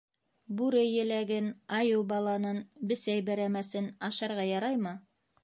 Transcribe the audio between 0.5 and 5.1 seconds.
Бүре еләген, айыу баланын, бесәй бәрәмәсен ашарға яраймы?